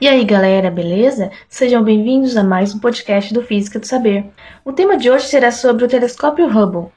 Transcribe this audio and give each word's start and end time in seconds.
E 0.00 0.06
aí 0.06 0.24
galera, 0.24 0.70
beleza? 0.70 1.28
Sejam 1.48 1.82
bem-vindos 1.82 2.36
a 2.36 2.44
mais 2.44 2.72
um 2.72 2.78
podcast 2.78 3.34
do 3.34 3.42
Física 3.42 3.80
do 3.80 3.86
Saber. 3.86 4.26
O 4.64 4.72
tema 4.72 4.96
de 4.96 5.10
hoje 5.10 5.26
será 5.26 5.50
sobre 5.50 5.84
o 5.84 5.88
telescópio 5.88 6.46
Hubble. 6.46 6.92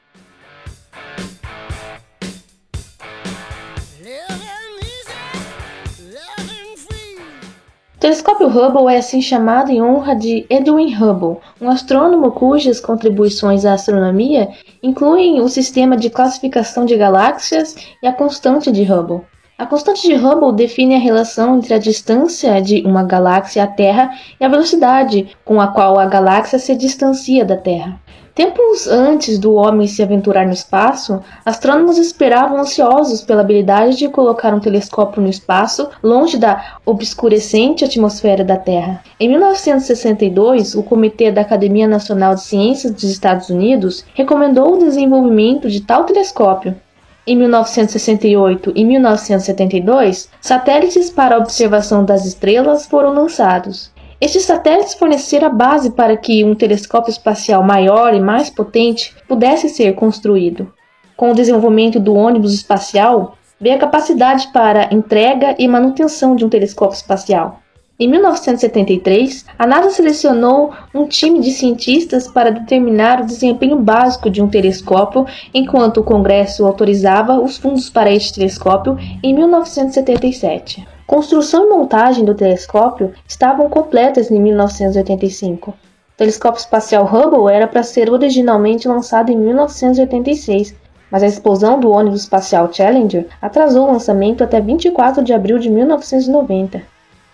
O 7.96 8.00
telescópio 8.00 8.48
Hubble 8.48 8.94
é 8.94 9.00
assim 9.00 9.20
chamado 9.20 9.72
em 9.72 9.82
honra 9.82 10.16
de 10.16 10.46
Edwin 10.48 10.94
Hubble, 10.94 11.42
um 11.60 11.70
astrônomo 11.72 12.32
cujas 12.32 12.80
contribuições 12.80 13.66
à 13.66 13.74
astronomia 13.74 14.50
incluem 14.84 15.42
o 15.42 15.50
sistema 15.50 15.98
de 15.98 16.12
classificação 16.12 16.86
de 16.86 16.96
galáxias 16.96 17.76
e 18.04 18.06
a 18.06 18.14
constante 18.14 18.72
de 18.72 18.84
Hubble. 18.84 19.22
A 19.62 19.66
constante 19.68 20.08
de 20.08 20.16
Hubble 20.16 20.54
define 20.54 20.96
a 20.96 20.98
relação 20.98 21.56
entre 21.56 21.76
a 21.76 21.78
distância 21.78 22.60
de 22.60 22.82
uma 22.84 23.04
galáxia 23.04 23.64
à 23.64 23.68
Terra 23.68 24.10
e 24.40 24.44
a 24.44 24.48
velocidade 24.48 25.38
com 25.46 25.62
a 25.62 25.68
qual 25.68 26.00
a 26.00 26.08
galáxia 26.08 26.58
se 26.58 26.76
distancia 26.76 27.46
da 27.46 27.56
Terra. 27.56 28.02
Tempos 28.34 28.88
antes 28.88 29.38
do 29.38 29.54
homem 29.54 29.86
se 29.86 30.02
aventurar 30.02 30.48
no 30.48 30.52
espaço, 30.52 31.22
astrônomos 31.46 32.00
esperavam 32.00 32.58
ansiosos 32.58 33.22
pela 33.22 33.42
habilidade 33.42 33.98
de 33.98 34.10
colocar 34.10 34.52
um 34.52 34.60
telescópio 34.60 35.22
no 35.22 35.30
espaço, 35.30 35.88
longe 36.02 36.40
da 36.40 36.80
obscurecente 36.84 37.86
atmosfera 37.86 38.44
da 38.44 38.58
Terra. 38.58 39.04
Em 39.20 39.30
1962, 39.30 40.74
o 40.74 40.82
Comitê 40.82 41.32
da 41.32 41.42
Academia 41.42 41.88
Nacional 41.88 42.34
de 42.34 42.42
Ciências 42.42 42.92
dos 42.92 43.04
Estados 43.04 43.48
Unidos 43.52 44.04
recomendou 44.16 44.74
o 44.74 44.80
desenvolvimento 44.80 45.70
de 45.70 45.82
tal 45.82 46.06
telescópio, 46.06 46.76
em 47.26 47.38
1968 47.38 48.74
e 48.76 48.84
1972, 48.84 50.30
satélites 50.42 51.10
para 51.12 51.38
observação 51.38 52.04
das 52.04 52.26
estrelas 52.26 52.88
foram 52.88 53.14
lançados. 53.14 53.92
Estes 54.20 54.46
satélites 54.46 54.96
forneceram 54.96 55.48
a 55.48 55.52
base 55.52 55.92
para 55.92 56.18
que 56.18 56.44
um 56.44 56.56
telescópio 56.56 57.12
espacial 57.12 57.64
maior 57.64 58.14
e 58.14 58.20
mais 58.20 58.50
potente 58.50 59.16
pudesse 59.28 59.70
ser 59.70 59.94
construído. 59.94 60.72
Com 61.16 61.32
o 61.32 61.36
desenvolvimento 61.36 62.00
do 62.00 62.16
ônibus 62.16 62.54
espacial, 62.54 63.36
veio 63.60 63.76
a 63.76 63.80
capacidade 63.80 64.48
para 64.52 64.92
entrega 64.92 65.56
e 65.60 65.68
manutenção 65.68 66.36
de 66.36 66.44
um 66.44 66.50
telescópio 66.50 66.96
espacial. 66.96 67.60
Em 68.00 68.08
1973, 68.08 69.46
a 69.60 69.68
NASA 69.68 69.92
selecionou 69.92 70.74
um 70.94 71.06
time 71.06 71.40
de 71.40 71.52
cientistas 71.52 72.28
para 72.28 72.52
determinar 72.52 73.22
o 73.22 73.26
desempenho 73.26 73.78
básico 73.78 74.30
de 74.30 74.42
um 74.42 74.50
telescópio, 74.50 75.26
enquanto 75.54 75.98
o 75.98 76.04
Congresso 76.04 76.66
autorizava 76.66 77.40
os 77.40 77.58
fundos 77.58 77.90
para 77.90 78.12
este 78.12 78.34
telescópio 78.34 78.98
em 79.22 79.36
1977. 79.36 80.88
Construção 81.06 81.66
e 81.66 81.70
montagem 81.70 82.26
do 82.26 82.34
telescópio 82.34 83.14
estavam 83.28 83.70
completas 83.70 84.32
em 84.32 84.42
1985. 84.42 85.72
O 85.72 85.76
telescópio 86.18 86.60
espacial 86.60 87.06
Hubble 87.06 87.54
era 87.54 87.68
para 87.68 87.84
ser 87.84 88.10
originalmente 88.10 88.88
lançado 88.88 89.32
em 89.32 89.38
1986, 89.38 90.74
mas 91.12 91.22
a 91.22 91.28
explosão 91.28 91.80
do 91.80 91.92
ônibus 91.92 92.22
espacial 92.22 92.72
Challenger 92.72 93.28
atrasou 93.42 93.88
o 93.88 93.92
lançamento 93.92 94.44
até 94.44 94.60
24 94.62 95.24
de 95.24 95.34
abril 95.34 95.60
de 95.60 95.70
1990. 95.70 96.91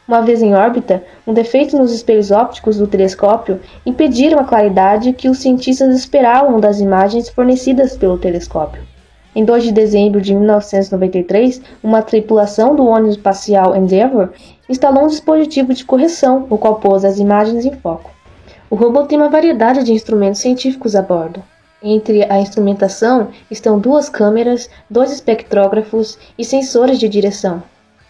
Uma 0.08 0.22
vez 0.22 0.42
em 0.42 0.56
órbita, 0.56 1.04
um 1.28 1.34
defeito 1.34 1.78
nos 1.78 1.92
espelhos 1.92 2.32
ópticos 2.32 2.78
do 2.78 2.88
telescópio 2.88 3.60
impediram 3.86 4.40
a 4.40 4.46
claridade 4.46 5.12
que 5.12 5.28
os 5.28 5.40
cientistas 5.40 5.94
esperavam 5.94 6.62
das 6.62 6.80
imagens 6.80 7.28
fornecidas 7.28 7.98
pelo 7.98 8.18
telescópio. 8.18 8.82
Em 9.36 9.44
2 9.44 9.66
de 9.66 9.72
dezembro 9.74 10.22
de 10.22 10.34
1993, 10.34 11.62
uma 11.84 12.02
tripulação 12.02 12.74
do 12.74 12.86
ônibus 12.88 13.18
espacial 13.18 13.76
Endeavour 13.76 14.30
instalou 14.70 15.04
um 15.04 15.08
dispositivo 15.08 15.74
de 15.74 15.84
correção, 15.84 16.48
o 16.50 16.58
qual 16.58 16.76
pôs 16.76 17.04
as 17.04 17.20
imagens 17.20 17.66
em 17.66 17.74
foco. 17.74 18.10
O 18.70 18.76
robô 18.76 19.04
tem 19.04 19.18
uma 19.18 19.30
variedade 19.30 19.84
de 19.84 19.92
instrumentos 19.92 20.40
científicos 20.40 20.96
a 20.96 21.02
bordo. 21.02 21.44
Entre 21.84 22.24
a 22.32 22.40
instrumentação 22.40 23.28
estão 23.52 23.78
duas 23.78 24.08
câmeras, 24.08 24.70
dois 24.90 25.12
espectrógrafos 25.12 26.18
e 26.38 26.46
sensores 26.46 26.98
de 26.98 27.10
direção. 27.10 27.62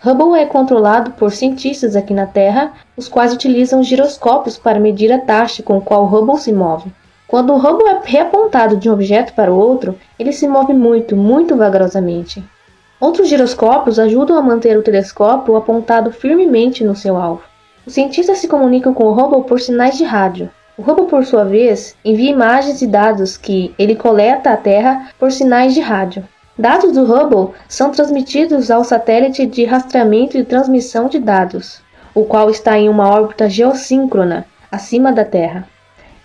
Hubble 0.06 0.40
é 0.40 0.46
controlado 0.46 1.12
por 1.12 1.32
cientistas 1.32 1.96
aqui 1.96 2.14
na 2.14 2.28
Terra, 2.28 2.74
os 2.96 3.08
quais 3.08 3.34
utilizam 3.34 3.82
giroscópios 3.82 4.56
para 4.56 4.80
medir 4.80 5.12
a 5.12 5.18
taxa 5.18 5.64
com 5.64 5.82
qual 5.82 6.06
Hubble 6.06 6.38
se 6.38 6.54
move. 6.54 6.92
Quando 7.28 7.52
o 7.52 7.58
Hubble 7.58 7.88
é 7.90 8.00
reapontado 8.04 8.78
de 8.78 8.90
um 8.90 8.94
objeto 8.94 9.34
para 9.34 9.52
o 9.52 9.58
outro, 9.58 9.98
ele 10.20 10.32
se 10.32 10.48
move 10.48 10.72
muito, 10.72 11.16
muito 11.16 11.56
vagarosamente. 11.58 12.44
Outros 13.00 13.28
giroscópios 13.28 13.98
ajudam 13.98 14.38
a 14.38 14.42
manter 14.42 14.78
o 14.78 14.84
telescópio 14.84 15.56
apontado 15.56 16.12
firmemente 16.12 16.84
no 16.84 16.96
seu 16.96 17.18
alvo. 17.18 17.42
Os 17.86 17.94
cientistas 17.94 18.38
se 18.38 18.48
comunicam 18.48 18.94
com 18.94 19.06
o 19.06 19.14
Hubble 19.14 19.46
por 19.46 19.60
sinais 19.60 19.98
de 19.98 20.04
rádio. 20.04 20.50
O 20.78 20.84
Hubble, 20.84 21.08
por 21.08 21.26
sua 21.26 21.44
vez, 21.44 21.96
envia 22.06 22.32
imagens 22.32 22.84
e 22.84 22.88
dados 22.88 23.36
que 23.36 23.74
ele 23.80 23.96
coleta 23.96 24.52
à 24.52 24.58
Terra 24.58 25.10
por 25.18 25.32
sinais 25.32 25.74
de 25.74 25.82
rádio. 25.82 26.24
Dados 26.60 26.92
do 26.92 27.04
Hubble 27.04 27.54
são 27.68 27.92
transmitidos 27.92 28.72
ao 28.72 28.84
satélite 28.84 29.46
de 29.46 29.64
rastreamento 29.64 30.38
e 30.38 30.44
transmissão 30.44 31.08
de 31.08 31.20
dados, 31.20 31.84
o 32.16 32.26
qual 32.26 32.50
está 32.50 32.80
em 32.80 32.90
uma 32.90 33.08
órbita 33.08 33.48
geossíncrona 33.48 34.44
acima 34.72 35.12
da 35.14 35.24
Terra. 35.24 35.68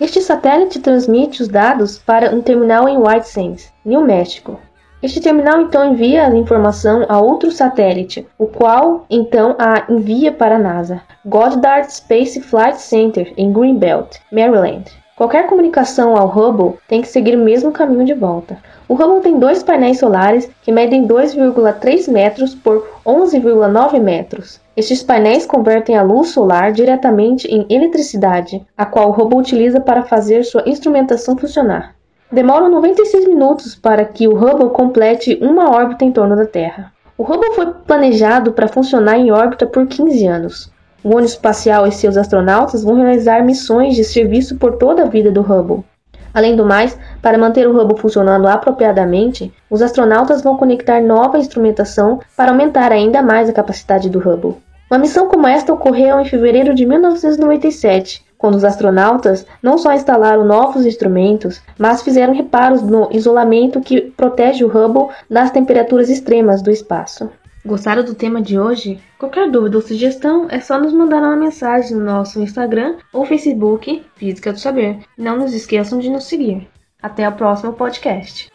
Este 0.00 0.22
satélite 0.22 0.81
transmite 0.81 1.42
os 1.42 1.48
dados 1.48 1.98
para 1.98 2.34
um 2.34 2.41
terminal 2.41 2.88
em 2.88 2.97
White 2.97 3.28
Sands, 3.28 3.71
New 3.84 4.00
México. 4.00 4.59
Este 5.03 5.21
terminal 5.21 5.60
então 5.60 5.92
envia 5.92 6.26
a 6.26 6.34
informação 6.34 7.04
a 7.10 7.21
outro 7.21 7.50
satélite, 7.50 8.26
o 8.38 8.47
qual 8.47 9.04
então 9.10 9.54
a 9.59 9.84
envia 9.92 10.32
para 10.32 10.54
a 10.54 10.59
NASA, 10.59 11.03
Goddard 11.26 11.92
Space 11.92 12.41
Flight 12.41 12.81
Center 12.81 13.34
em 13.37 13.53
Greenbelt, 13.53 14.16
Maryland. 14.32 15.02
Qualquer 15.22 15.47
comunicação 15.47 16.16
ao 16.16 16.27
Hubble 16.27 16.81
tem 16.88 17.00
que 17.00 17.06
seguir 17.06 17.37
o 17.37 17.44
mesmo 17.44 17.71
caminho 17.71 18.05
de 18.05 18.12
volta. 18.12 18.59
O 18.88 18.94
Hubble 18.94 19.21
tem 19.21 19.38
dois 19.38 19.62
painéis 19.62 20.00
solares 20.00 20.50
que 20.62 20.72
medem 20.72 21.06
2,3 21.06 22.10
metros 22.10 22.56
por 22.56 22.88
11,9 23.06 24.00
metros. 24.00 24.60
Estes 24.77 25.00
painéis 25.00 25.47
convertem 25.47 25.97
a 25.97 26.03
luz 26.03 26.31
solar 26.31 26.72
diretamente 26.72 27.47
em 27.47 27.65
eletricidade, 27.71 28.66
a 28.77 28.84
qual 28.84 29.10
o 29.10 29.12
Hubble 29.12 29.38
utiliza 29.38 29.81
para 29.81 30.03
fazer 30.03 30.43
sua 30.43 30.69
instrumentação 30.69 31.39
funcionar. 31.39 31.94
Demora 32.28 32.69
96 32.69 33.28
minutos 33.28 33.77
para 33.77 34.04
que 34.04 34.27
o 34.27 34.34
Hubble 34.34 34.71
complete 34.71 35.39
uma 35.41 35.71
órbita 35.71 36.04
em 36.04 36.10
torno 36.10 36.34
da 36.34 36.47
Terra. 36.47 36.93
O 37.16 37.22
Hubble 37.22 37.54
foi 37.54 37.66
planejado 37.87 38.50
para 38.50 38.66
funcionar 38.66 39.19
em 39.19 39.31
órbita 39.31 39.66
por 39.66 39.87
15 39.87 40.27
anos. 40.27 40.72
O 41.05 41.09
ônibus 41.09 41.33
espacial 41.33 41.87
e 41.87 41.91
seus 41.91 42.17
astronautas 42.17 42.85
vão 42.85 42.95
realizar 42.95 43.45
missões 43.45 43.97
de 43.97 44.05
serviço 44.05 44.57
por 44.57 44.77
toda 44.77 45.03
a 45.03 45.09
vida 45.09 45.33
do 45.33 45.41
Hubble. 45.41 45.85
Além 46.33 46.55
do 46.55 46.65
mais, 46.65 46.97
para 47.21 47.37
manter 47.37 47.67
o 47.69 47.77
Hubble 47.77 47.99
funcionando 47.99 48.47
apropriadamente, 48.47 49.53
os 49.69 49.83
astronautas 49.83 50.43
vão 50.43 50.57
conectar 50.57 51.01
nova 51.01 51.39
instrumentação 51.39 52.21
para 52.37 52.53
aumentar 52.53 52.93
ainda 52.93 53.21
mais 53.21 53.49
a 53.49 53.53
capacidade 53.53 54.09
do 54.09 54.19
Hubble. 54.19 54.57
Uma 54.91 54.99
missão 54.99 55.27
como 55.27 55.47
esta 55.47 55.73
ocorreu 55.73 56.21
em 56.21 56.25
fevereiro 56.25 56.75
de 56.75 56.87
1997, 56.87 58.25
quando 58.39 58.55
os 58.55 58.65
astronautas 58.65 59.47
não 59.63 59.79
só 59.79 59.93
instalaram 59.93 60.45
novos 60.45 60.87
instrumentos, 60.87 61.61
mas 61.79 62.03
fizeram 62.03 62.34
reparos 62.34 62.83
no 62.83 63.09
isolamento 63.11 63.81
que 63.81 64.03
protege 64.17 64.65
o 64.65 64.69
Hubble 64.69 65.15
das 65.29 65.51
temperaturas 65.51 66.09
extremas 66.09 66.63
do 66.63 66.71
espaço. 66.71 67.31
Gostaram 67.65 68.05
do 68.05 68.15
tema 68.15 68.43
de 68.43 68.59
hoje? 68.59 69.00
Qualquer 69.17 69.49
dúvida 69.49 69.77
ou 69.77 69.83
sugestão 69.83 70.49
é 70.50 70.61
só 70.61 70.81
nos 70.81 70.93
mandar 70.93 71.23
uma 71.23 71.37
mensagem 71.37 71.97
no 71.97 72.05
nosso 72.05 72.41
Instagram 72.41 72.97
ou 73.12 73.25
Facebook 73.25 74.05
Física 74.17 74.53
do 74.53 74.59
Saber. 74.59 74.99
Não 75.17 75.39
nos 75.39 75.55
esqueçam 75.55 76.01
de 76.01 76.11
nos 76.11 76.25
seguir. 76.25 76.69
Até 77.01 77.28
o 77.28 77.33
próximo 77.33 77.72
podcast. 77.72 78.52